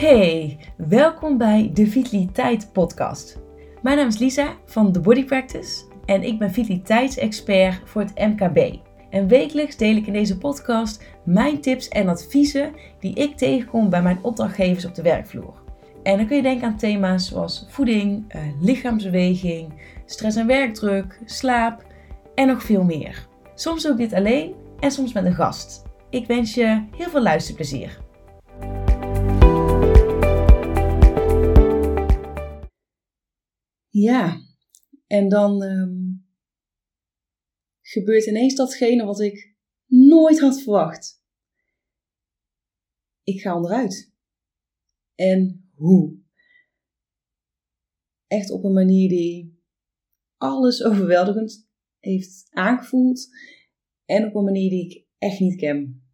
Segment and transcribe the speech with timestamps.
[0.00, 3.38] Hey, welkom bij de Vitaliteit Podcast.
[3.82, 8.78] Mijn naam is Lisa van The Body Practice en ik ben vitaliteitsexpert voor het MKB.
[9.10, 14.02] En wekelijks deel ik in deze podcast mijn tips en adviezen die ik tegenkom bij
[14.02, 15.54] mijn opdrachtgevers op de werkvloer.
[16.02, 19.72] En dan kun je denken aan thema's zoals voeding, eh, lichaamsbeweging,
[20.06, 21.84] stress en werkdruk, slaap
[22.34, 23.26] en nog veel meer.
[23.54, 25.82] Soms ik dit alleen en soms met een gast.
[26.10, 27.99] Ik wens je heel veel luisterplezier.
[33.90, 34.40] Ja,
[35.06, 36.26] en dan um,
[37.80, 39.54] gebeurt ineens datgene wat ik
[39.86, 41.24] nooit had verwacht.
[43.22, 44.12] Ik ga onderuit.
[45.14, 46.18] En hoe?
[48.26, 49.62] Echt op een manier die
[50.36, 51.68] alles overweldigend
[51.98, 53.28] heeft aangevoeld
[54.04, 56.04] en op een manier die ik echt niet ken.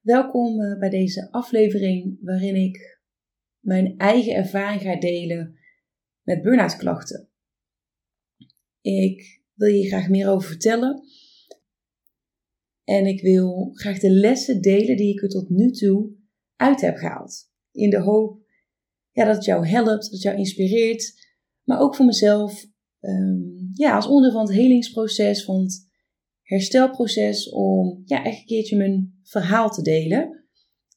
[0.00, 3.00] Welkom eh, bij deze aflevering waarin ik
[3.58, 5.57] mijn eigen ervaring ga delen
[6.28, 7.28] met burn-out klachten.
[8.80, 11.02] Ik wil je graag meer over vertellen.
[12.84, 16.10] En ik wil graag de lessen delen die ik er tot nu toe
[16.56, 17.50] uit heb gehaald.
[17.72, 18.46] In de hoop
[19.10, 21.26] ja, dat het jou helpt, dat het jou inspireert.
[21.64, 22.66] Maar ook voor mezelf,
[23.00, 25.88] um, ja, als onderdeel van het helingsproces, van het
[26.42, 30.44] herstelproces, om ja, echt een keertje mijn verhaal te delen.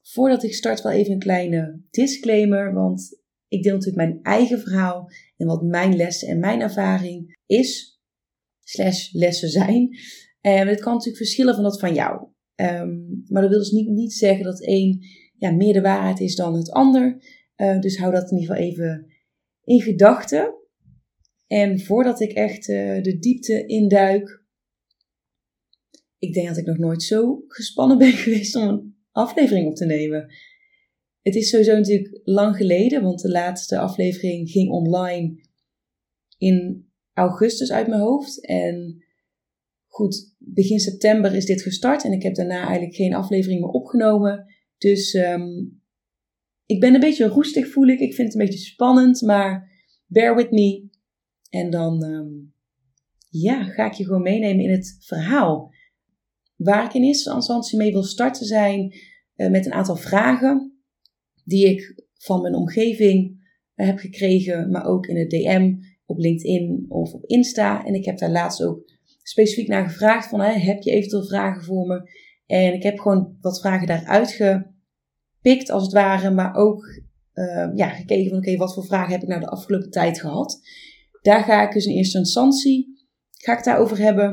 [0.01, 3.20] Voordat ik start, wel even een kleine disclaimer, want
[3.51, 7.99] ik deel natuurlijk mijn eigen verhaal en wat mijn lessen en mijn ervaring is,
[8.63, 9.97] slash lessen zijn.
[10.41, 12.27] En het kan natuurlijk verschillen van dat van jou.
[12.55, 14.99] Um, maar dat wil dus niet, niet zeggen dat één
[15.37, 17.23] ja, meer de waarheid is dan het ander.
[17.57, 19.11] Uh, dus hou dat in ieder geval even
[19.63, 20.53] in gedachten.
[21.47, 24.43] En voordat ik echt uh, de diepte induik,
[26.17, 29.85] ik denk dat ik nog nooit zo gespannen ben geweest om een aflevering op te
[29.85, 30.33] nemen.
[31.21, 35.39] Het is sowieso natuurlijk lang geleden, want de laatste aflevering ging online
[36.37, 38.45] in augustus uit mijn hoofd.
[38.45, 39.03] En
[39.87, 44.45] goed, begin september is dit gestart en ik heb daarna eigenlijk geen aflevering meer opgenomen.
[44.77, 45.81] Dus um,
[46.65, 47.99] ik ben een beetje roestig, voel ik.
[47.99, 49.71] Ik vind het een beetje spannend, maar
[50.05, 50.89] bear with me.
[51.49, 52.53] En dan um,
[53.29, 55.73] ja, ga ik je gewoon meenemen in het verhaal.
[56.55, 58.93] Waar ik in eerste instantie mee wil starten zijn
[59.35, 60.70] uh, met een aantal vragen
[61.51, 63.39] die ik van mijn omgeving
[63.75, 65.75] eh, heb gekregen, maar ook in het DM
[66.05, 67.85] op LinkedIn of op Insta.
[67.85, 68.91] En ik heb daar laatst ook
[69.23, 72.09] specifiek naar gevraagd van, hè, heb je eventueel vragen voor me?
[72.45, 77.01] En ik heb gewoon wat vragen daaruit gepikt als het ware, maar ook
[77.33, 80.61] uh, ja, gekeken van, oké, wat voor vragen heb ik nou de afgelopen tijd gehad?
[81.21, 84.31] Daar ga ik dus in eerste instantie, ga ik daarover hebben.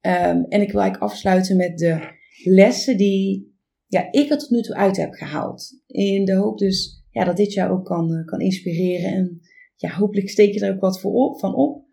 [0.00, 1.98] Um, en ik wil eigenlijk afsluiten met de
[2.44, 3.45] lessen die
[3.86, 5.80] ja, ik er tot nu toe uit heb gehaald.
[5.86, 9.12] In de hoop dus ja, dat dit jou ook kan, eh, kan inspireren.
[9.12, 9.40] En
[9.76, 11.00] ja, hopelijk steek je er ook wat
[11.40, 11.84] van op.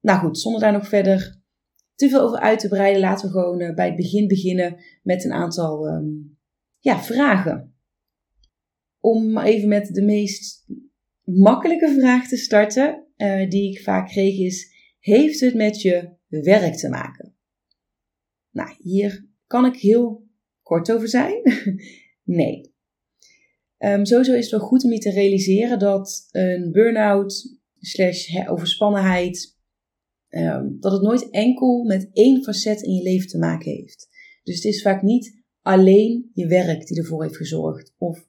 [0.00, 1.40] Nou goed, zonder daar nog verder
[1.94, 5.24] te veel over uit te breiden, laten we gewoon uh, bij het begin beginnen met
[5.24, 6.38] een aantal um,
[6.78, 7.74] ja, vragen.
[9.00, 10.66] Om even met de meest
[11.24, 16.74] makkelijke vraag te starten, uh, die ik vaak kreeg, is: Heeft het met je werk
[16.74, 17.34] te maken?
[18.50, 20.26] Nou, hier kan ik heel
[20.72, 21.42] kort over zijn?
[22.40, 22.70] nee.
[23.78, 29.58] Um, sowieso is het wel goed om je te realiseren dat een burn-out slash overspannenheid,
[30.28, 34.08] um, dat het nooit enkel met één facet in je leven te maken heeft.
[34.42, 38.26] Dus het is vaak niet alleen je werk die ervoor heeft gezorgd of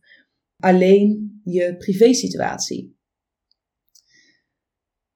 [0.58, 2.98] alleen je privésituatie.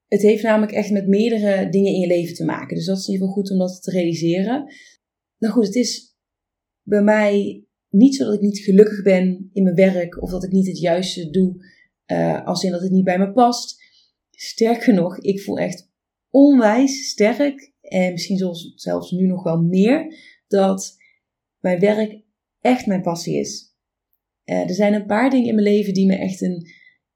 [0.06, 2.76] Het heeft namelijk echt met meerdere dingen in je leven te maken.
[2.76, 4.74] Dus dat is in ieder geval goed om dat te realiseren.
[5.38, 6.07] Nou goed, het is
[6.88, 10.50] bij mij niet zo dat ik niet gelukkig ben in mijn werk of dat ik
[10.50, 11.64] niet het juiste doe
[12.06, 13.82] uh, als in dat het niet bij me past.
[14.30, 15.90] Sterker nog, ik voel echt
[16.30, 20.14] onwijs sterk en misschien zelfs nu nog wel meer
[20.46, 20.96] dat
[21.58, 22.22] mijn werk
[22.60, 23.76] echt mijn passie is.
[24.44, 26.66] Uh, er zijn een paar dingen in mijn leven die me echt een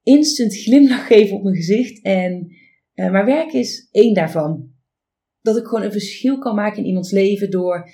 [0.03, 2.47] instant glimlach geven op mijn gezicht en
[2.95, 4.71] uh, mijn werk is één daarvan.
[5.41, 7.89] Dat ik gewoon een verschil kan maken in iemands leven door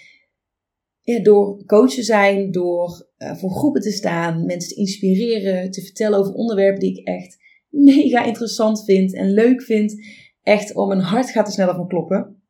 [1.14, 5.82] ja, door coach te zijn, door uh, voor groepen te staan, mensen te inspireren, te
[5.82, 7.38] vertellen over onderwerpen die ik echt
[7.70, 10.06] mega interessant vind en leuk vind.
[10.44, 12.42] Echt, om mijn hart gaat er sneller van kloppen.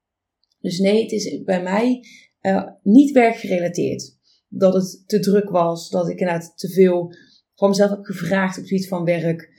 [0.60, 2.04] Dus nee, het is bij mij
[2.42, 4.18] uh, niet werkgerelateerd.
[4.48, 7.14] Dat het te druk was, dat ik inderdaad te veel
[7.56, 9.50] van mezelf heb gevraagd op het gebied van werk.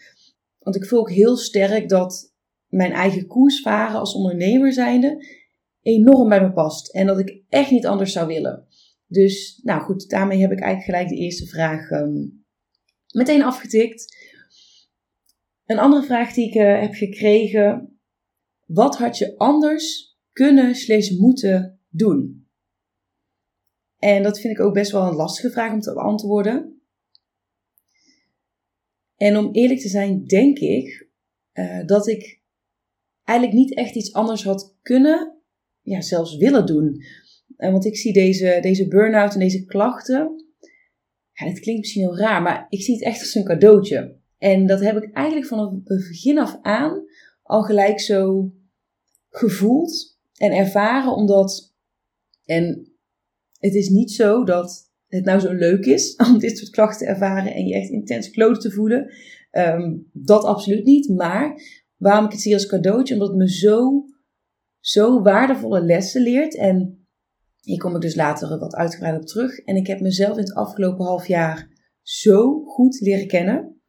[0.58, 2.34] Want ik voel ook heel sterk dat
[2.68, 5.24] mijn eigen koers varen als ondernemer zijnde
[5.82, 6.92] enorm bij me past.
[6.92, 8.66] En dat ik echt niet anders zou willen.
[9.10, 12.40] Dus, nou goed, daarmee heb ik eigenlijk gelijk de eerste vraag um,
[13.12, 14.16] Meteen afgetikt.
[15.66, 17.98] Een andere vraag die ik uh, heb gekregen.
[18.66, 22.48] Wat had je anders kunnen slash moeten doen?
[23.98, 26.82] En dat vind ik ook best wel een lastige vraag om te beantwoorden.
[29.16, 31.08] En om eerlijk te zijn, denk ik
[31.52, 32.40] uh, dat ik
[33.24, 35.40] eigenlijk niet echt iets anders had kunnen,
[35.82, 37.02] ja, zelfs willen doen.
[37.56, 40.44] Uh, want ik zie deze, deze burn-out en deze klachten.
[41.32, 44.18] Het klinkt misschien heel raar, maar ik zie het echt als een cadeautje.
[44.38, 47.04] En dat heb ik eigenlijk vanaf het begin af aan
[47.42, 48.52] al gelijk zo
[49.30, 51.74] gevoeld en ervaren, omdat.
[52.44, 52.92] En
[53.58, 57.12] het is niet zo dat het nou zo leuk is om dit soort klachten te
[57.12, 59.14] ervaren en je echt intens kloot te voelen.
[59.50, 61.08] Ehm, dat absoluut niet.
[61.08, 61.60] Maar
[61.96, 64.04] waarom ik het zie als cadeautje, omdat het me zo,
[64.80, 66.56] zo waardevolle lessen leert.
[66.56, 66.99] En
[67.60, 69.58] hier kom ik dus later wat uitgebreid op terug.
[69.58, 71.68] En ik heb mezelf in het afgelopen half jaar
[72.02, 73.80] zo goed leren kennen.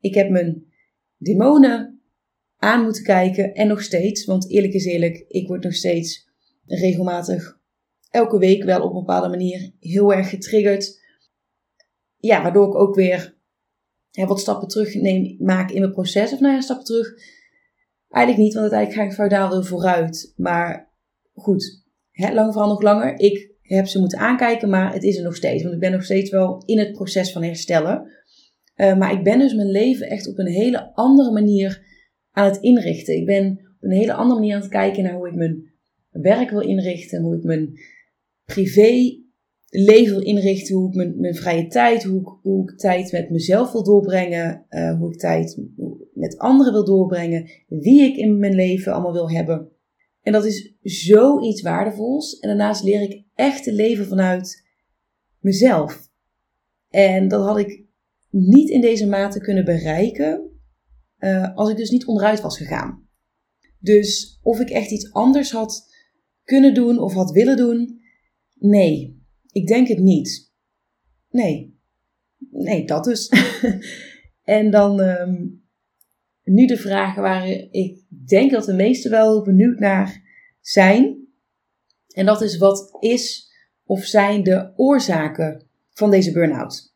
[0.00, 0.64] Ik heb mijn
[1.16, 2.00] demonen
[2.56, 6.28] aan moeten kijken en nog steeds, want eerlijk is eerlijk, ik word nog steeds
[6.64, 7.56] regelmatig
[8.16, 11.04] elke week wel op een bepaalde manier heel erg getriggerd.
[12.16, 13.34] Ja, waardoor ik ook weer
[14.10, 16.32] wat stappen terug neem, maak in mijn proces.
[16.32, 17.14] Of nou ja, stappen terug.
[18.08, 20.32] Eigenlijk niet, want uiteindelijk ga ik feodaal weer vooruit.
[20.36, 20.92] Maar
[21.34, 21.85] goed,
[22.16, 23.18] hè, lang vooral nog langer.
[23.18, 25.62] Ik heb ze moeten aankijken, maar het is er nog steeds.
[25.62, 28.10] Want ik ben nog steeds wel in het proces van herstellen.
[28.76, 31.82] Uh, maar ik ben dus mijn leven echt op een hele andere manier
[32.30, 33.16] aan het inrichten.
[33.16, 35.72] Ik ben op een hele andere manier aan het kijken naar hoe ik mijn
[36.10, 37.22] werk wil inrichten.
[37.22, 37.78] Hoe ik mijn
[38.44, 39.24] privé
[39.68, 43.30] leven wil inrichten, hoe ik mijn, mijn vrije tijd, hoe ik, hoe ik tijd met
[43.30, 45.60] mezelf wil doorbrengen, uh, hoe ik tijd
[46.12, 49.68] met anderen wil doorbrengen, wie ik in mijn leven allemaal wil hebben.
[50.26, 52.38] En dat is zoiets waardevols.
[52.38, 54.64] En daarnaast leer ik echt te leven vanuit
[55.38, 56.08] mezelf.
[56.88, 57.84] En dat had ik
[58.30, 60.50] niet in deze mate kunnen bereiken
[61.18, 63.08] uh, als ik dus niet onderuit was gegaan.
[63.78, 65.94] Dus of ik echt iets anders had
[66.42, 68.00] kunnen doen of had willen doen,
[68.58, 70.52] Nee, ik denk het niet.
[71.30, 71.78] Nee,
[72.50, 73.32] nee, dat dus.
[74.42, 75.64] en dan um,
[76.42, 80.22] nu de vragen waar ik denk dat de meesten wel benieuwd naar
[80.60, 81.28] zijn.
[82.08, 83.52] En dat is wat is
[83.84, 86.94] of zijn de oorzaken van deze burn-out?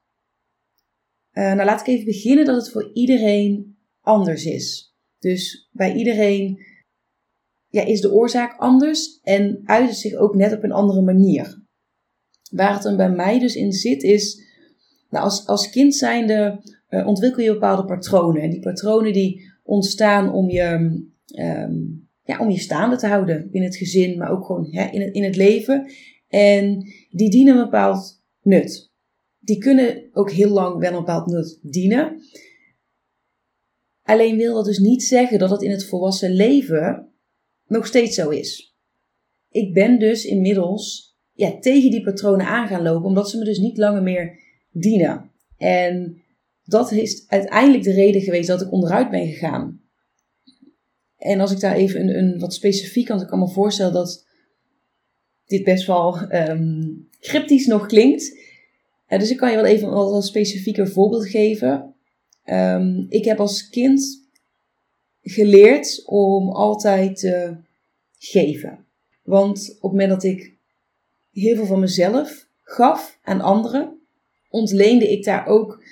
[1.32, 4.94] Uh, nou, laat ik even beginnen dat het voor iedereen anders is.
[5.18, 6.66] Dus bij iedereen
[7.68, 11.62] ja, is de oorzaak anders en uit zich ook net op een andere manier.
[12.50, 14.42] Waar het dan bij mij dus in zit is,
[15.10, 18.42] nou als, als kind zijnde uh, ontwikkel je bepaalde patronen.
[18.42, 21.00] En die patronen die ontstaan om je,
[21.38, 25.00] um, ja, om je staande te houden binnen het gezin, maar ook gewoon hè, in,
[25.00, 25.90] het, in het leven.
[26.28, 28.92] En die dienen een bepaald nut.
[29.38, 32.20] Die kunnen ook heel lang wel een bepaald nut dienen.
[34.02, 37.12] Alleen wil dat dus niet zeggen dat het in het volwassen leven
[37.66, 38.76] nog steeds zo is.
[39.48, 43.58] Ik ben dus inmiddels ja, tegen die patronen aan gaan lopen, omdat ze me dus
[43.58, 44.38] niet langer meer
[44.70, 45.30] dienen.
[45.56, 46.22] En
[46.64, 49.80] dat is uiteindelijk de reden geweest dat ik onderuit ben gegaan.
[51.20, 54.26] En als ik daar even een, een wat specifiek, want ik kan me voorstellen dat
[55.46, 58.38] dit best wel um, cryptisch nog klinkt.
[59.08, 61.94] Uh, dus ik kan je wel even een wat specifieker voorbeeld geven.
[62.44, 64.28] Um, ik heb als kind
[65.22, 67.56] geleerd om altijd te
[68.18, 68.84] geven.
[69.22, 70.54] Want op het moment dat ik
[71.32, 73.98] heel veel van mezelf gaf aan anderen,
[74.48, 75.84] ontleende ik daar ook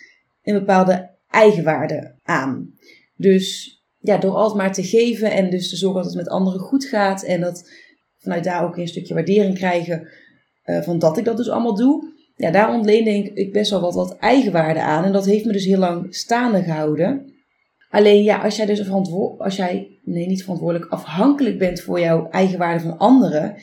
[0.42, 2.74] een bepaalde eigenwaarde aan.
[3.16, 6.60] Dus ja, door altijd maar te geven en dus te zorgen dat het met anderen
[6.60, 7.70] goed gaat en dat
[8.18, 10.08] vanuit daar ook een stukje waardering krijgen
[10.64, 12.16] uh, van dat ik dat dus allemaal doe.
[12.36, 15.64] Ja, daar ontleende ik best wel wat, wat eigenwaarde aan en dat heeft me dus
[15.64, 17.32] heel lang staande gehouden.
[17.90, 22.28] Alleen ja, als jij dus verantwoordelijk, als jij, nee niet verantwoordelijk, afhankelijk bent voor jouw
[22.30, 23.56] eigenwaarde van anderen,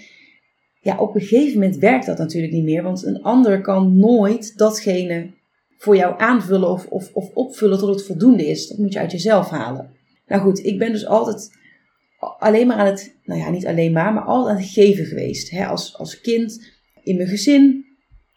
[0.79, 4.57] ja, op een gegeven moment werkt dat natuurlijk niet meer, want een ander kan nooit
[4.57, 5.33] datgene
[5.77, 8.67] voor jou aanvullen of, of, of opvullen tot het voldoende is.
[8.67, 9.89] Dat moet je uit jezelf halen.
[10.27, 11.51] Nou goed, ik ben dus altijd
[12.39, 15.49] alleen maar aan het, nou ja, niet alleen maar, maar altijd aan het geven geweest.
[15.49, 15.65] Hè?
[15.65, 17.85] Als, als kind, in mijn gezin,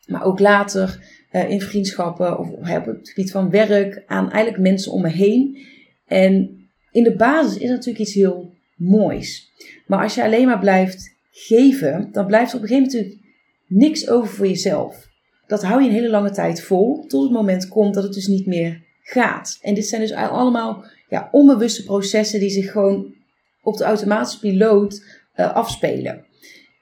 [0.06, 4.92] maar ook later uh, in vriendschappen of op het gebied van werk, aan eigenlijk mensen
[4.92, 5.58] om me heen.
[6.06, 6.58] En
[6.92, 9.52] in de basis is dat natuurlijk iets heel moois.
[9.86, 13.34] Maar als je alleen maar blijft geven, dan blijft er op een gegeven moment natuurlijk
[13.66, 15.08] niks over voor jezelf.
[15.46, 18.26] Dat hou je een hele lange tijd vol, tot het moment komt dat het dus
[18.26, 19.58] niet meer gaat.
[19.62, 23.14] En dit zijn dus allemaal ja, onbewuste processen die zich gewoon
[23.62, 25.02] op de automatische piloot
[25.36, 26.24] uh, afspelen.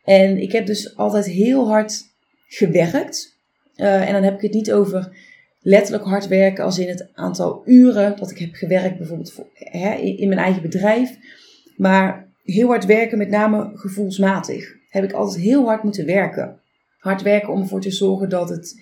[0.04, 2.02] En ik heb dus altijd heel hard
[2.46, 3.38] gewerkt.
[3.76, 5.16] Uh, en dan heb ik het niet over
[5.60, 9.94] letterlijk hard werken als in het aantal uren dat ik heb gewerkt, bijvoorbeeld voor, hè,
[9.94, 11.16] in mijn eigen bedrijf.
[11.76, 16.60] Maar heel hard werken, met name gevoelsmatig, heb ik altijd heel hard moeten werken.
[16.98, 18.80] Hard werken om ervoor te zorgen dat het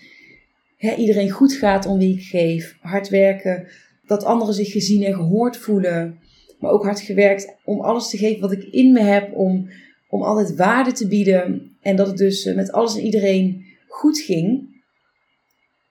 [0.77, 2.77] hè, iedereen goed gaat om wie ik geef.
[2.81, 3.69] Hard werken
[4.07, 6.19] dat anderen zich gezien en gehoord voelen.
[6.59, 9.35] Maar ook hard gewerkt om alles te geven wat ik in me heb.
[9.35, 9.71] Om,
[10.09, 11.77] om altijd waarde te bieden.
[11.81, 14.73] En dat het dus eh, met alles en iedereen goed ging.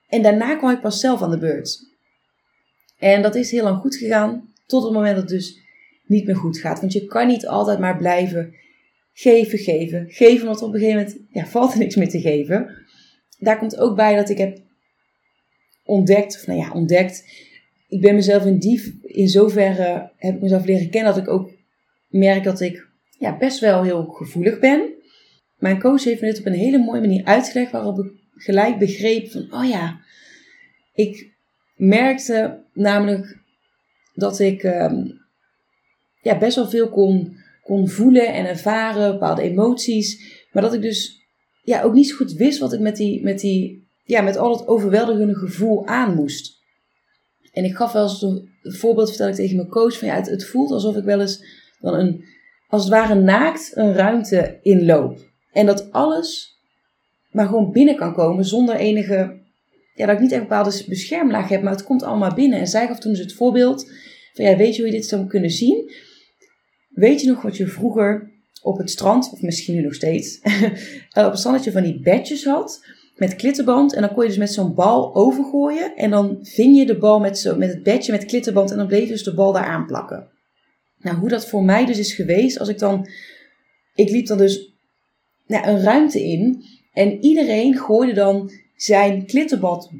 [0.08, 1.92] En daarna kwam ik pas zelf aan de beurt.
[2.98, 4.52] En dat is heel lang goed gegaan.
[4.66, 5.58] Tot het moment dat het dus
[6.06, 6.80] niet meer goed gaat.
[6.80, 8.54] Want je kan niet altijd maar blijven
[9.12, 10.46] geven, geven, geven.
[10.46, 12.84] Want op een gegeven moment ja, valt er niks meer te geven.
[13.38, 14.63] Daar komt ook bij dat ik heb
[15.84, 17.24] ontdekt, of nou ja, ontdekt.
[17.88, 21.50] Ik ben mezelf in die, in zoverre heb ik mezelf leren kennen dat ik ook
[22.08, 22.88] merk dat ik
[23.18, 24.92] ja, best wel heel gevoelig ben.
[25.58, 29.30] Mijn coach heeft me dit op een hele mooie manier uitgelegd, waarop ik gelijk begreep
[29.30, 30.00] van, oh ja,
[30.94, 31.32] ik
[31.76, 33.38] merkte namelijk
[34.14, 35.06] dat ik ehm,
[36.22, 41.22] ja, best wel veel kon, kon voelen en ervaren, bepaalde emoties, maar dat ik dus
[41.62, 44.58] ja, ook niet zo goed wist wat ik met, die, met, die, ja, met al
[44.58, 46.62] het overweldigende gevoel aan moest.
[47.52, 50.44] En ik gaf wel eens een voorbeeld, vertel ik tegen mijn coach, van ja, het,
[50.44, 51.44] voelt alsof ik wel eens
[51.80, 52.24] dan een,
[52.68, 55.18] als het ware naakt een ruimte inloop.
[55.52, 56.58] En dat alles
[57.30, 59.40] maar gewoon binnen kan komen zonder enige,
[59.94, 62.58] ja, dat ik niet echt een bepaalde beschermlaag heb, maar het komt allemaal binnen.
[62.58, 63.90] En zij gaf toen dus het voorbeeld
[64.32, 65.92] van ja, weet je hoe je dit zou kunnen zien?
[66.88, 68.32] Weet je nog wat je vroeger
[68.62, 70.40] op het strand, of misschien nu nog steeds,
[71.12, 72.84] op het strand dat je van die bedjes had
[73.14, 73.94] met klittenband.
[73.94, 75.96] En dan kon je dus met zo'n bal overgooien.
[75.96, 78.86] En dan ving je de bal met, zo, met het bedje met klittenband en dan
[78.86, 80.28] bleef dus de bal daar aanplakken.
[80.98, 83.08] Nou, hoe dat voor mij dus is geweest, als ik dan,
[83.94, 84.74] ik liep dan dus
[85.46, 89.90] nou, een ruimte in en iedereen gooide dan zijn klittenband,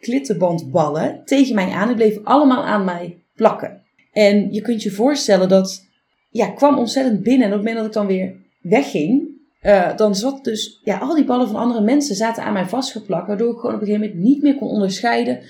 [0.00, 1.86] klittenbandballen tegen mij aan.
[1.86, 3.82] Die bleven allemaal aan mij plakken.
[4.12, 5.86] En je kunt je voorstellen dat,
[6.30, 7.46] ja, kwam ontzettend binnen.
[7.46, 11.14] En op het moment dat ik dan weer wegging, uh, dan zat dus, ja, al
[11.14, 13.26] die ballen van andere mensen zaten aan mij vastgeplakt.
[13.26, 15.40] Waardoor ik gewoon op een gegeven moment niet meer kon onderscheiden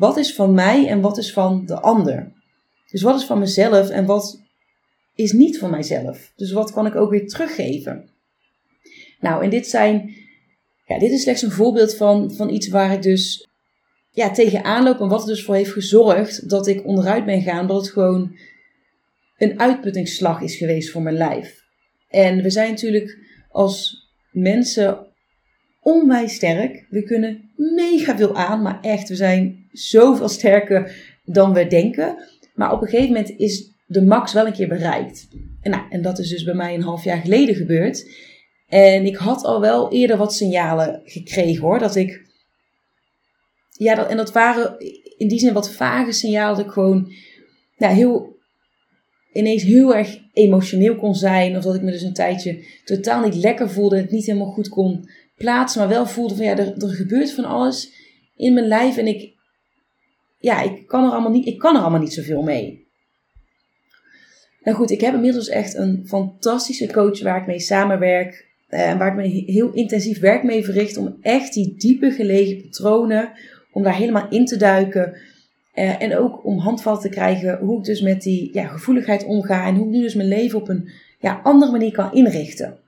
[0.00, 2.32] wat is van mij en wat is van de ander.
[2.90, 4.40] Dus wat is van mezelf en wat
[5.14, 6.32] is niet van mijzelf.
[6.36, 8.08] Dus wat kan ik ook weer teruggeven.
[9.20, 10.14] Nou, en dit zijn,
[10.86, 13.48] ja, dit is slechts een voorbeeld van, van iets waar ik dus
[14.10, 17.66] ja, tegenaan loop en wat er dus voor heeft gezorgd dat ik onderuit ben gaan,
[17.66, 18.36] dat het gewoon
[19.38, 21.62] een uitputtingsslag is geweest voor mijn lijf.
[22.08, 23.18] En we zijn natuurlijk
[23.50, 25.06] als mensen
[25.80, 26.86] onwijs sterk.
[26.90, 32.16] We kunnen mega veel aan, maar echt, we zijn zoveel sterker dan we denken.
[32.54, 35.28] Maar op een gegeven moment is de max wel een keer bereikt.
[35.60, 38.10] En, nou, en dat is dus bij mij een half jaar geleden gebeurd.
[38.68, 41.78] En ik had al wel eerder wat signalen gekregen hoor.
[41.78, 42.28] Dat ik.
[43.70, 44.78] Ja, en dat waren
[45.16, 46.56] in die zin wat vage signalen.
[46.56, 47.12] Dat ik gewoon
[47.76, 48.36] nou, heel,
[49.32, 51.56] ineens heel erg emotioneel kon zijn.
[51.56, 53.96] Of dat ik me dus een tijdje totaal niet lekker voelde.
[53.96, 55.80] En het niet helemaal goed kon plaatsen.
[55.80, 57.92] Maar wel voelde van ja, er, gebeurt van alles
[58.36, 58.96] in mijn lijf.
[58.96, 59.38] En ik.
[60.38, 62.88] Ja, ik kan er allemaal niet, ik kan er allemaal niet zoveel mee.
[64.62, 68.48] Nou goed, ik heb inmiddels echt een fantastische coach waar ik mee samenwerk.
[68.68, 72.62] En uh, waar ik me heel intensief werk mee verricht om echt die diepe gelegen
[72.62, 73.32] patronen,
[73.72, 75.16] om daar helemaal in te duiken.
[75.80, 79.66] Uh, en ook om handvatten te krijgen hoe ik dus met die ja, gevoeligheid omga
[79.66, 82.78] en hoe ik nu dus mijn leven op een ja, andere manier kan inrichten.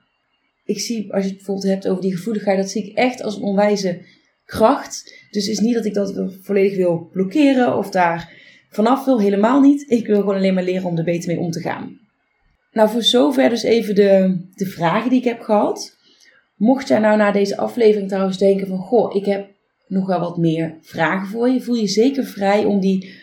[0.65, 3.35] Ik zie, als je het bijvoorbeeld hebt over die gevoeligheid, dat zie ik echt als
[3.35, 4.01] een onwijze
[4.45, 5.03] kracht.
[5.31, 8.31] Dus het is niet dat ik dat volledig wil blokkeren of daar
[8.69, 9.91] vanaf wil, helemaal niet.
[9.91, 11.99] Ik wil gewoon alleen maar leren om er beter mee om te gaan.
[12.71, 15.97] Nou, voor zover dus even de, de vragen die ik heb gehad.
[16.55, 19.52] Mocht jij nou na deze aflevering trouwens denken van, goh, ik heb
[19.93, 23.13] nog wel wat meer vragen voor je, voel je zeker vrij om die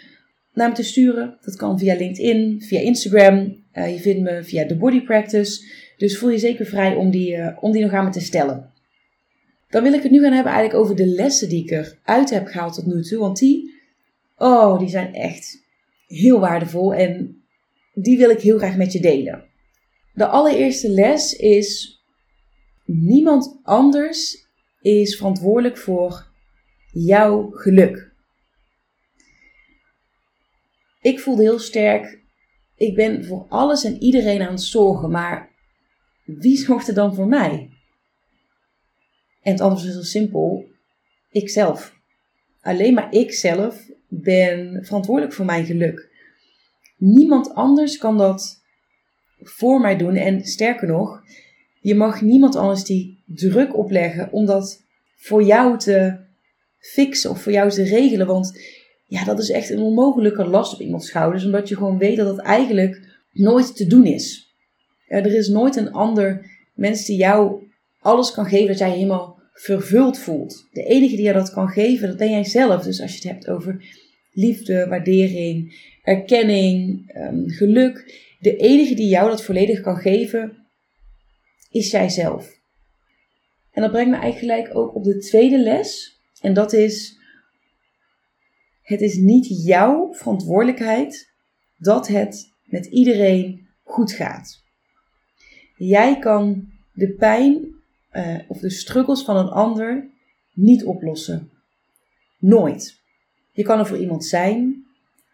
[0.54, 1.38] naar me te sturen.
[1.40, 3.56] Dat kan via LinkedIn, via Instagram.
[3.74, 5.64] Uh, je vindt me via The Body Practice.
[5.96, 8.72] Dus voel je zeker vrij om die, uh, om die nog aan me te stellen.
[9.68, 12.46] Dan wil ik het nu gaan hebben eigenlijk over de lessen die ik eruit heb
[12.46, 13.18] gehaald tot nu toe.
[13.18, 13.74] Want die,
[14.36, 15.64] oh, die zijn echt
[16.06, 16.94] heel waardevol.
[16.94, 17.42] En
[17.94, 19.44] die wil ik heel graag met je delen.
[20.14, 22.00] De allereerste les is:
[22.84, 24.48] niemand anders
[24.80, 26.29] is verantwoordelijk voor
[26.92, 28.12] jouw geluk.
[31.00, 32.20] Ik voelde heel sterk,
[32.76, 35.50] ik ben voor alles en iedereen aan het zorgen, maar
[36.24, 37.70] wie zorgt er dan voor mij?
[39.42, 40.64] En het antwoord is heel simpel:
[41.30, 41.98] ikzelf.
[42.60, 46.08] Alleen maar ikzelf ben verantwoordelijk voor mijn geluk.
[46.96, 48.62] Niemand anders kan dat
[49.38, 50.16] voor mij doen.
[50.16, 51.22] En sterker nog,
[51.80, 54.84] je mag niemand anders die druk opleggen om dat
[55.16, 56.28] voor jou te
[56.80, 58.26] fixen of voor jou te regelen.
[58.26, 58.60] Want
[59.06, 61.44] ja, dat is echt een onmogelijke last op iemands schouders.
[61.44, 64.54] Omdat je gewoon weet dat het eigenlijk nooit te doen is.
[65.06, 67.68] er is nooit een ander mens die jou
[68.00, 70.68] alles kan geven dat jij helemaal vervuld voelt.
[70.72, 72.82] De enige die je dat kan geven, dat ben jij zelf.
[72.82, 73.84] Dus als je het hebt over
[74.32, 78.28] liefde, waardering, erkenning, ehm, geluk.
[78.38, 80.66] De enige die jou dat volledig kan geven,
[81.70, 82.58] is jijzelf.
[83.70, 86.19] En dat brengt me eigenlijk ook op de tweede les.
[86.40, 87.18] En dat is,
[88.82, 91.32] het is niet jouw verantwoordelijkheid
[91.76, 94.62] dat het met iedereen goed gaat.
[95.76, 97.74] Jij kan de pijn
[98.12, 100.10] uh, of de struggles van een ander
[100.52, 101.50] niet oplossen.
[102.38, 103.00] Nooit.
[103.52, 104.84] Je kan er voor iemand zijn,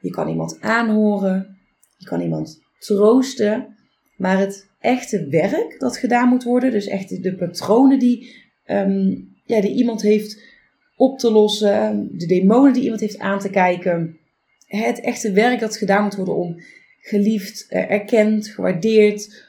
[0.00, 1.58] je kan iemand aanhoren,
[1.96, 3.76] je kan iemand troosten,
[4.16, 8.34] maar het echte werk dat gedaan moet worden, dus echt de patronen die,
[8.66, 10.42] um, ja, die iemand heeft
[10.96, 14.18] op te lossen, de demonen die iemand heeft aan te kijken,
[14.66, 16.60] het echte werk dat gedaan moet worden om
[17.00, 19.44] geliefd, eh, erkend, gewaardeerd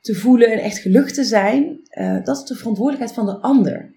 [0.00, 3.94] te voelen en echt gelukkig te zijn, uh, dat is de verantwoordelijkheid van de ander.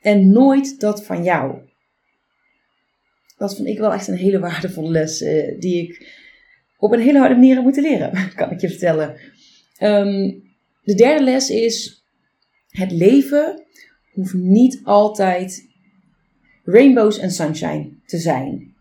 [0.00, 1.58] En nooit dat van jou.
[3.36, 6.20] Dat vind ik wel echt een hele waardevolle les uh, die ik
[6.78, 9.16] op een hele harde manier heb moeten leren, kan ik je vertellen.
[9.80, 10.42] Um,
[10.82, 12.04] de derde les is:
[12.68, 13.62] het leven
[14.12, 15.71] hoeft niet altijd
[16.64, 18.74] rainbows en sunshine te zijn.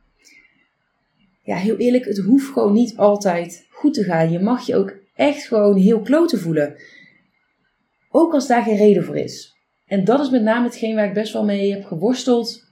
[1.43, 4.31] Ja, heel eerlijk, het hoeft gewoon niet altijd goed te gaan.
[4.31, 6.75] Je mag je ook echt gewoon heel klote voelen.
[8.09, 9.55] Ook als daar geen reden voor is.
[9.85, 12.63] En dat is met name hetgeen waar ik best wel mee heb geworsteld.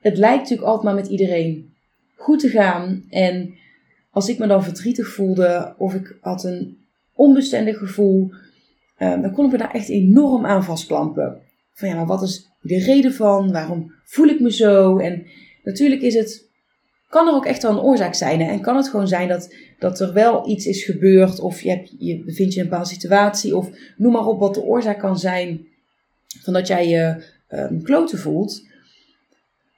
[0.00, 1.74] Het lijkt natuurlijk altijd maar met iedereen
[2.14, 3.04] goed te gaan.
[3.10, 3.54] En
[4.10, 6.78] als ik me dan verdrietig voelde of ik had een
[7.14, 8.32] onbestendig gevoel,
[8.96, 11.40] ehm, dan kon ik me daar echt enorm aan vastklampen.
[11.72, 13.52] Van ja, maar wat is de reden van?
[13.52, 14.98] Waarom voel ik me zo?
[14.98, 15.26] En
[15.62, 16.50] natuurlijk is het
[17.12, 18.40] kan er ook echt wel een oorzaak zijn.
[18.40, 21.94] En kan het gewoon zijn dat, dat er wel iets is gebeurd, of je, hebt,
[21.98, 25.18] je bevindt je in een bepaalde situatie, of noem maar op wat de oorzaak kan
[25.18, 25.66] zijn
[26.42, 28.66] van dat jij je um, kloten voelt.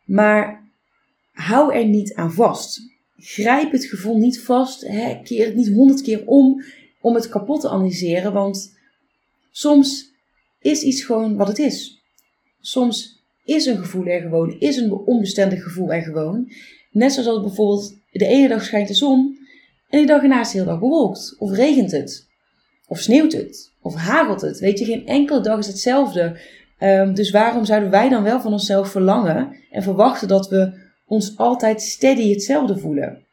[0.04, 0.62] Maar
[1.32, 2.80] hou er niet aan vast.
[3.16, 4.88] Grijp het gevoel niet vast.
[4.88, 6.62] Hè, keer het niet honderd keer om
[7.00, 8.32] om het kapot te analyseren.
[8.32, 8.76] Want
[9.50, 10.13] soms
[10.64, 12.02] is iets gewoon wat het is.
[12.60, 16.52] Soms is een gevoel er gewoon, is een onbestendig gevoel er gewoon.
[16.90, 19.38] Net zoals bijvoorbeeld de ene dag schijnt de zon
[19.88, 21.36] en die dag ernaast de hele dag bewolkt.
[21.38, 22.26] Of regent het.
[22.86, 23.72] Of sneeuwt het.
[23.80, 24.58] Of hagelt het.
[24.58, 26.40] Weet je, geen enkele dag is hetzelfde.
[26.80, 30.72] Um, dus waarom zouden wij dan wel van onszelf verlangen en verwachten dat we
[31.06, 33.26] ons altijd steady hetzelfde voelen?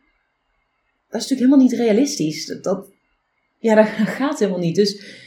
[1.10, 2.46] Dat is natuurlijk helemaal niet realistisch.
[2.62, 2.90] Dat
[3.60, 4.76] ja, dat gaat helemaal niet.
[4.76, 5.21] Dus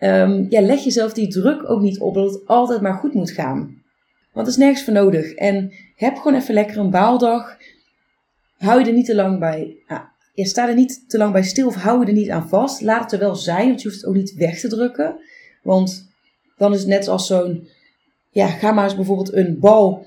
[0.00, 3.30] um, ja, leg jezelf die druk ook niet op dat het altijd maar goed moet
[3.30, 3.82] gaan.
[4.32, 5.32] Want er is nergens voor nodig.
[5.32, 7.56] En heb gewoon even lekker een baaldag
[8.58, 9.76] hou je er niet te lang bij.
[10.34, 12.80] je staat er niet te lang bij stil of hou je er niet aan vast.
[12.80, 15.16] Laat het er wel zijn, want je hoeft het ook niet weg te drukken.
[15.62, 16.08] Want
[16.56, 17.68] dan is het net als zo'n.
[18.30, 20.06] Ja, ga maar eens bijvoorbeeld een bal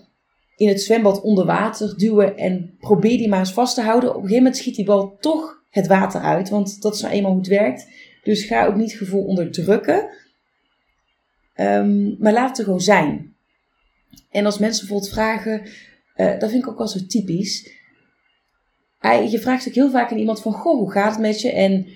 [0.56, 4.10] in het zwembad onder water duwen en probeer die maar eens vast te houden.
[4.10, 7.14] Op een gegeven moment schiet die bal toch het water uit, want dat is nou
[7.14, 7.88] eenmaal hoe het werkt.
[8.30, 10.10] Dus ga ook niet gevoel onderdrukken,
[11.56, 13.36] um, maar laat het er gewoon zijn.
[14.32, 15.62] En als mensen bijvoorbeeld vragen,
[16.16, 17.78] uh, dat vind ik ook wel zo typisch
[19.02, 21.52] je vraagt ook heel vaak aan iemand van, goh, hoe gaat het met je?
[21.52, 21.88] En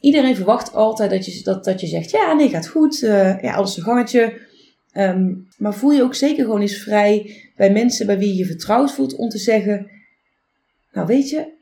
[0.00, 3.54] iedereen verwacht altijd dat je, dat, dat je zegt, ja, nee, gaat goed, uh, ja,
[3.54, 4.40] alles een gangetje.
[4.94, 8.92] Um, maar voel je ook zeker gewoon eens vrij bij mensen bij wie je vertrouwd
[8.92, 9.90] voelt om te zeggen,
[10.92, 11.52] nou weet je,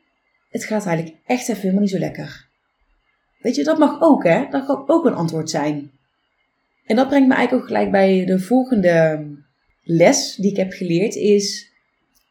[0.49, 2.49] het gaat eigenlijk echt even helemaal niet zo lekker.
[3.41, 4.47] Weet je, dat mag ook, hè?
[4.49, 5.91] Dat kan ook een antwoord zijn.
[6.85, 9.25] En dat brengt me eigenlijk ook gelijk bij de volgende
[9.83, 11.71] les die ik heb geleerd, is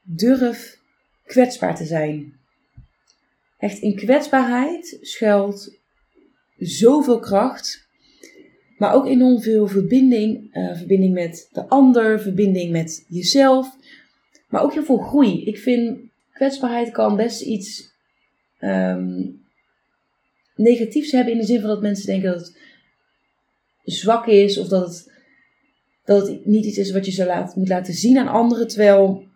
[0.03, 0.79] durf
[1.25, 2.39] kwetsbaar te zijn.
[3.59, 5.79] Echt in kwetsbaarheid schuilt
[6.59, 7.89] zoveel kracht.
[8.77, 10.57] Maar ook enorm veel verbinding.
[10.57, 13.77] Uh, verbinding met de ander, verbinding met jezelf.
[14.49, 15.45] Maar ook heel veel groei.
[15.45, 15.99] Ik vind
[16.33, 17.93] kwetsbaarheid kan best iets
[18.61, 19.40] um,
[20.61, 21.33] negatiefs hebben.
[21.33, 22.55] In de zin van dat mensen denken dat het
[23.85, 24.59] zwak is.
[24.59, 25.13] Of dat het,
[26.05, 28.69] dat het niet iets is wat je zo laat, moet laten zien aan anderen.
[28.69, 29.29] Terwijl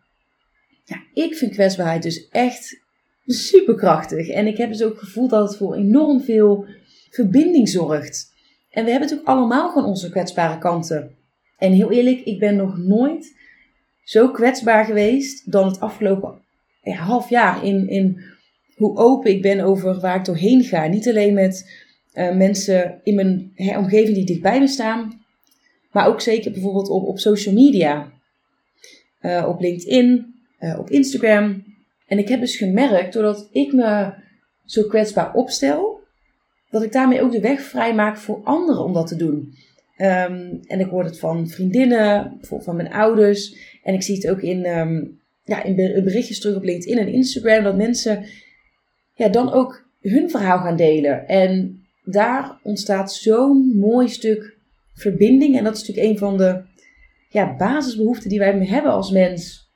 [0.85, 2.83] ja, ik vind kwetsbaarheid dus echt
[3.27, 4.29] superkrachtig.
[4.29, 6.67] En ik heb dus ook gevoeld dat het voor enorm veel
[7.11, 8.33] verbinding zorgt.
[8.71, 11.17] En we hebben natuurlijk allemaal gewoon onze kwetsbare kanten.
[11.59, 13.37] En heel eerlijk, ik ben nog nooit
[14.05, 16.43] zo kwetsbaar geweest dan het afgelopen
[16.93, 17.65] half jaar.
[17.65, 18.23] In, in
[18.77, 20.87] hoe open ik ben over waar ik doorheen ga.
[20.87, 21.71] Niet alleen met
[22.15, 25.23] uh, mensen in mijn omgeving die dichtbij me staan.
[25.93, 28.13] Maar ook zeker bijvoorbeeld op, op social media.
[29.25, 31.65] uh, op LinkedIn, uh, op Instagram.
[32.07, 34.13] En ik heb dus gemerkt, doordat ik me
[34.65, 36.01] zo kwetsbaar opstel,
[36.71, 39.55] dat ik daarmee ook de weg vrij maak voor anderen om dat te doen.
[39.99, 43.57] Um, en ik hoor het van vriendinnen, van mijn ouders.
[43.83, 47.65] En ik zie het ook in, um, ja, in berichtjes terug op LinkedIn en Instagram,
[47.65, 48.25] dat mensen
[49.15, 51.29] ja, dan ook hun verhaal gaan delen.
[51.29, 54.57] En daar ontstaat zo'n mooi stuk
[54.95, 55.57] verbinding.
[55.57, 56.63] En dat is natuurlijk een van de
[57.29, 59.69] ja, basisbehoeften die wij hebben als mens.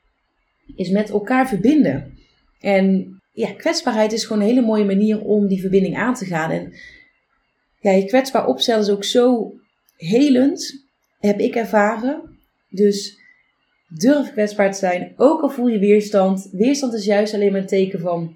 [0.75, 2.17] Is met elkaar verbinden.
[2.59, 6.51] En ja, kwetsbaarheid is gewoon een hele mooie manier om die verbinding aan te gaan.
[6.51, 6.73] En
[7.79, 9.53] ja, je kwetsbaar opstellen is ook zo
[9.97, 10.85] helend,
[11.19, 12.37] heb ik ervaren.
[12.69, 13.17] Dus
[13.87, 16.49] durf kwetsbaar te zijn, ook al voel je weerstand.
[16.51, 18.35] Weerstand is juist alleen maar een teken van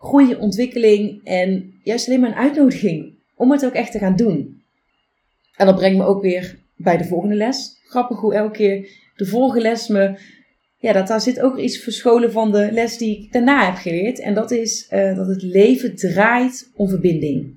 [0.00, 4.62] goede ontwikkeling en juist alleen maar een uitnodiging om het ook echt te gaan doen.
[5.56, 7.80] En dat brengt me ook weer bij de volgende les.
[7.84, 10.18] Grappig hoe elke keer de vorige les me.
[10.78, 14.20] Ja, dat daar zit ook iets verscholen van de les die ik daarna heb geleerd.
[14.20, 17.54] En dat is uh, dat het leven draait om verbinding.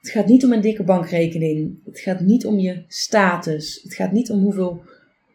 [0.00, 1.78] Het gaat niet om een dikke bankrekening.
[1.84, 3.80] Het gaat niet om je status.
[3.82, 4.82] Het gaat niet om hoeveel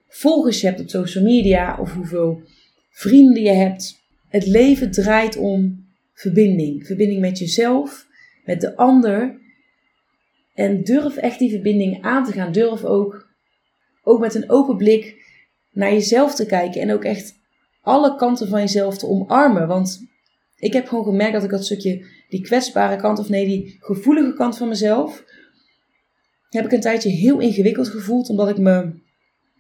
[0.07, 2.41] volgers je hebt op social media of hoeveel
[2.89, 4.03] vrienden je hebt.
[4.27, 5.84] Het leven draait om
[6.15, 6.85] verbinding.
[6.85, 8.07] Verbinding met jezelf,
[8.45, 9.39] met de ander.
[10.53, 12.51] En durf echt die verbinding aan te gaan.
[12.51, 13.29] Durf ook,
[14.03, 15.23] ook met een open blik
[15.71, 16.81] naar jezelf te kijken.
[16.81, 17.33] En ook echt
[17.81, 19.67] alle kanten van jezelf te omarmen.
[19.67, 20.05] Want
[20.55, 24.33] ik heb gewoon gemerkt dat ik dat stukje, die kwetsbare kant, of nee, die gevoelige
[24.33, 25.23] kant van mezelf,
[26.49, 28.93] heb ik een tijdje heel ingewikkeld gevoeld, omdat ik me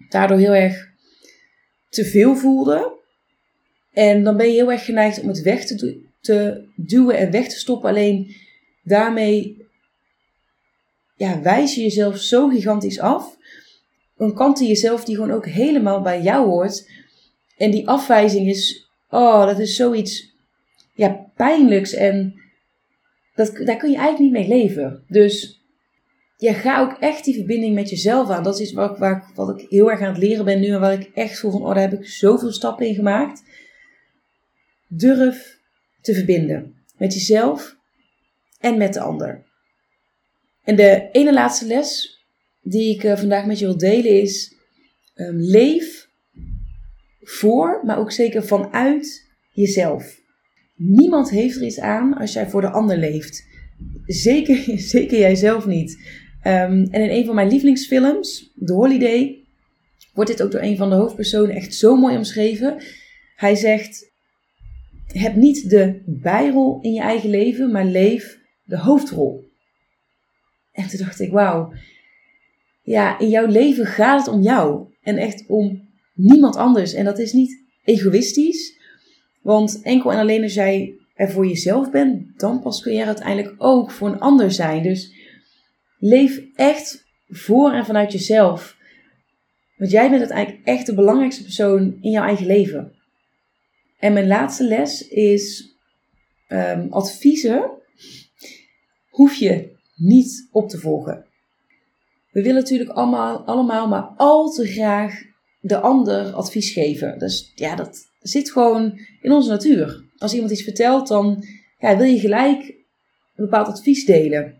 [0.09, 0.93] daardoor heel erg
[1.89, 2.99] te veel voelde.
[3.91, 7.47] En dan ben je heel erg geneigd om het weg te, te duwen en weg
[7.47, 7.89] te stoppen.
[7.89, 8.35] Alleen
[8.83, 9.65] daarmee
[11.15, 13.37] ja, wijs je jezelf zo gigantisch af.
[14.17, 16.89] Een kant in jezelf die gewoon ook helemaal bij jou hoort.
[17.57, 20.33] En die afwijzing is, oh, dat is zoiets
[20.93, 22.41] ja, pijnlijks en
[23.35, 25.03] dat, daar kun je eigenlijk niet mee leven.
[25.07, 25.63] Dus
[26.37, 28.43] ja, ga ook echt die verbinding met jezelf aan.
[28.43, 30.99] Dat is wat, waar, wat ik heel erg aan het leren ben nu en waar
[30.99, 33.43] ik echt voel van, oh, daar heb ik zoveel stappen in gemaakt.
[34.87, 35.54] Durf
[36.05, 37.77] te verbinden met jezelf
[38.59, 39.43] en met de ander.
[40.63, 42.19] En de ene laatste les
[42.61, 44.55] die ik uh, vandaag met je wil delen is:
[45.15, 46.09] um, leef
[47.21, 50.19] voor, maar ook zeker vanuit jezelf.
[50.75, 53.47] Niemand heeft er iets aan als jij voor de ander leeft.
[54.05, 55.91] Zeker, zeker jij zelf niet.
[56.43, 59.43] Um, en in een van mijn lievelingsfilms, The Holiday,
[60.13, 62.83] wordt dit ook door een van de hoofdpersonen echt zo mooi omschreven.
[63.35, 64.13] Hij zegt:
[65.19, 69.51] Heb niet de bijrol in je eigen leven, maar leef de hoofdrol.
[70.71, 71.73] En toen dacht ik: Wauw.
[72.81, 74.87] Ja, in jouw leven gaat het om jou.
[75.01, 76.93] En echt om niemand anders.
[76.93, 78.79] En dat is niet egoïstisch.
[79.41, 83.07] Want enkel en alleen als jij er voor jezelf bent, dan pas kun je er
[83.07, 84.83] uiteindelijk ook voor een ander zijn.
[84.83, 85.13] Dus
[85.99, 88.77] leef echt voor en vanuit jezelf.
[89.77, 92.94] Want jij bent uiteindelijk echt de belangrijkste persoon in jouw eigen leven.
[93.99, 95.75] En mijn laatste les is
[96.47, 97.71] um, adviezen
[99.09, 101.25] hoef je niet op te volgen.
[102.31, 105.21] We willen natuurlijk allemaal, allemaal maar al te graag
[105.61, 107.19] de ander advies geven.
[107.19, 110.03] Dus ja, dat zit gewoon in onze natuur.
[110.17, 111.45] Als iemand iets vertelt, dan
[111.79, 112.61] ja, wil je gelijk
[113.35, 114.55] een bepaald advies delen.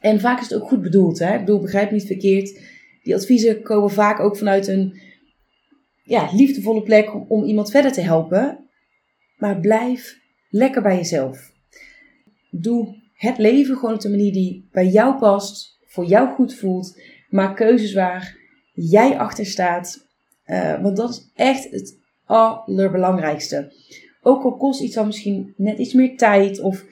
[0.00, 1.18] En vaak is het ook goed bedoeld.
[1.18, 1.34] Hè?
[1.34, 2.60] Ik bedoel, begrijp niet verkeerd.
[3.02, 5.00] Die adviezen komen vaak ook vanuit een
[6.10, 8.68] ja, liefdevolle plek om iemand verder te helpen.
[9.36, 10.18] Maar blijf
[10.48, 11.52] lekker bij jezelf.
[12.50, 17.00] Doe het leven gewoon op de manier die bij jou past, voor jou goed voelt.
[17.28, 18.36] Maak keuzes waar
[18.72, 20.06] jij achter staat.
[20.46, 23.72] Uh, want dat is echt het allerbelangrijkste.
[24.22, 26.84] Ook al kost iets dan misschien net iets meer tijd of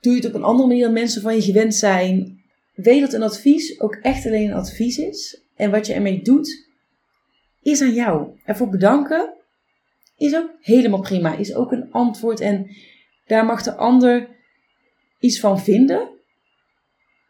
[0.00, 2.40] doe je het op een andere manier dan mensen van je gewend zijn.
[2.74, 5.42] Weet dat een advies ook echt alleen een advies is.
[5.56, 6.72] En wat je ermee doet,
[7.64, 8.28] is aan jou.
[8.44, 9.32] Ervoor bedanken
[10.16, 11.36] is ook helemaal prima.
[11.36, 12.40] Is ook een antwoord.
[12.40, 12.70] En
[13.26, 14.28] daar mag de ander
[15.18, 16.08] iets van vinden.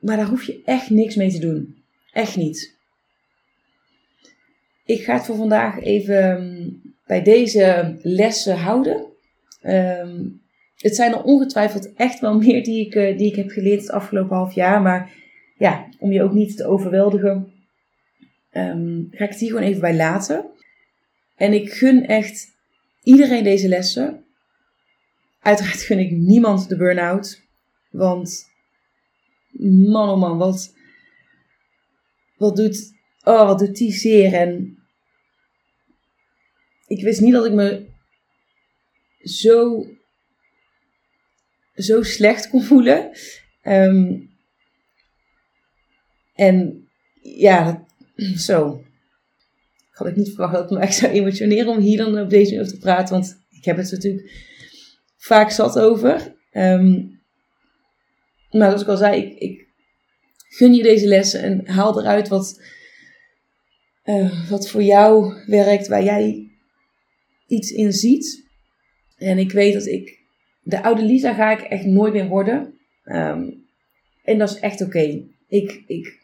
[0.01, 1.83] Maar daar hoef je echt niks mee te doen.
[2.13, 2.77] Echt niet.
[4.85, 9.07] Ik ga het voor vandaag even bij deze lessen houden.
[9.61, 10.23] Ehm,
[10.77, 13.91] het zijn er ongetwijfeld echt wel meer die ik, eh, die ik heb geleerd het
[13.91, 14.83] afgelopen half jaar.
[14.83, 15.13] Maar
[15.59, 17.54] ja, om je ook niet te overweldigen,
[18.55, 20.51] ehm, ga ik het hier gewoon even bij laten.
[21.37, 22.55] En ik gun echt
[23.03, 24.25] iedereen deze lessen.
[25.41, 27.43] Uiteraard gun ik niemand de burn-out.
[27.91, 28.53] Want
[29.91, 30.75] man oh man, wat,
[32.37, 34.33] wat doet, oh, wat doet die zeer.
[34.35, 34.79] En
[36.87, 37.87] ik wist niet dat ik me
[39.23, 39.87] zo,
[41.75, 43.11] zo slecht kon voelen.
[43.63, 44.21] Ehm,
[46.35, 46.89] en
[47.21, 47.84] ja,
[48.47, 48.85] zo.
[49.91, 52.45] Had ik niet verwacht dat ik me echt zou emotioneren om hier dan op deze
[52.45, 53.15] manier over te praten.
[53.15, 54.31] Want ik heb het natuurlijk
[55.17, 56.35] vaak zat over.
[56.53, 57.21] Um,
[58.51, 59.67] maar zoals ik al zei, ik, ik,
[60.49, 62.63] gun je deze lessen en haal eruit wat,
[64.05, 66.51] uh, wat voor jou werkt, waar jij
[67.47, 68.45] iets in ziet.
[69.17, 70.19] En ik weet dat ik,
[70.63, 72.79] de oude Lisa ga ik echt nooit meer worden.
[73.05, 73.67] Um,
[74.25, 75.25] en dat is echt oké.
[75.49, 76.24] Ik, ik,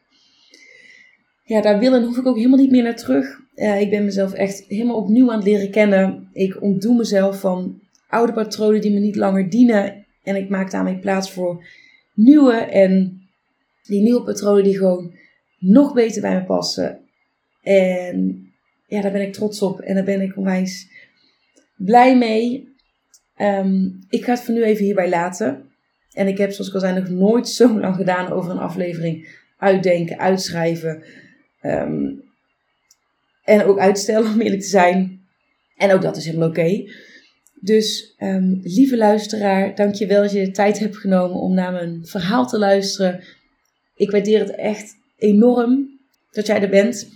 [1.51, 3.41] ja, daar wil en hoef ik ook helemaal niet meer naar terug.
[3.55, 6.29] Uh, ik ben mezelf echt helemaal opnieuw aan het leren kennen.
[6.33, 10.07] Ik ontdoe mezelf van oude patronen die me niet langer dienen.
[10.23, 11.65] En ik maak daarmee plaats voor
[12.15, 12.55] nieuwe.
[12.55, 13.21] En
[13.83, 15.15] die nieuwe patronen die gewoon
[15.59, 17.01] nog beter bij me passen.
[17.63, 18.49] En
[18.87, 19.81] ja, daar ben ik trots op.
[19.81, 20.89] En daar ben ik onwijs
[21.77, 22.69] blij mee.
[23.41, 25.71] Um, ik ga het voor nu even hierbij laten.
[26.13, 29.39] En ik heb, zoals ik al zei, nog nooit zo lang gedaan over een aflevering.
[29.59, 31.03] Uitdenken, uitschrijven.
[31.63, 32.23] Um,
[33.45, 35.21] en ook uitstellen, om eerlijk te zijn.
[35.77, 36.85] En ook dat is helemaal oké.
[37.61, 42.47] Dus um, lieve luisteraar, dankjewel dat je de tijd hebt genomen om naar mijn verhaal
[42.47, 43.25] te luisteren.
[43.95, 45.99] Ik waardeer het echt enorm
[46.31, 47.09] dat jij er bent.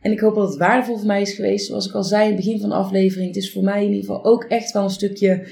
[0.00, 1.66] En ik hoop dat het waardevol voor mij is geweest.
[1.66, 3.26] Zoals ik al zei in het begin van de aflevering.
[3.26, 5.46] Het is voor mij in ieder geval ook echt wel een stukje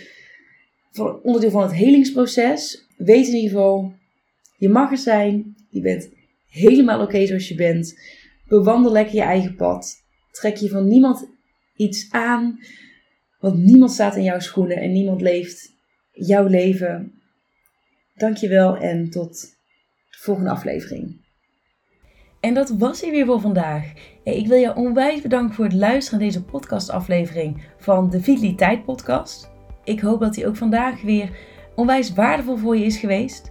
[0.93, 2.87] van, onderdeel van het helingsproces.
[2.97, 3.93] Weet in ieder geval,
[4.57, 5.57] je mag er zijn.
[5.71, 6.09] Je bent
[6.49, 8.01] helemaal oké zoals je bent.
[8.49, 10.05] Bewandel lekker je eigen pad.
[10.31, 11.29] Trek je van niemand
[11.77, 12.59] iets aan.
[13.39, 15.75] Want niemand staat in jouw schoenen en niemand leeft
[16.11, 17.13] jouw leven.
[18.15, 19.41] Dankjewel en tot
[20.11, 21.25] de volgende aflevering.
[22.41, 23.93] En dat was hij weer voor vandaag.
[24.25, 29.51] Ik wil jou onwijs bedanken voor het luisteren naar deze podcastaflevering van de Vitaliteit Podcast.
[29.85, 31.31] Ik hoop dat die ook vandaag weer
[31.75, 33.51] onwijs waardevol voor je is geweest.